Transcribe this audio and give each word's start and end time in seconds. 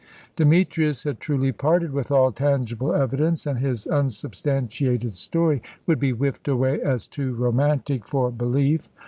Demetrius 0.35 1.03
had 1.03 1.19
truly 1.19 1.51
parted 1.51 1.93
with 1.93 2.09
all 2.09 2.31
tangible 2.31 2.91
evidence, 2.91 3.45
and 3.45 3.59
his 3.59 3.85
unsubstantiated 3.85 5.13
story 5.13 5.61
would 5.85 5.99
be 5.99 6.09
whiffed 6.09 6.47
away 6.47 6.81
as 6.81 7.05
too 7.05 7.35
romantic 7.35 8.07
for 8.07 8.31
belief. 8.31 8.89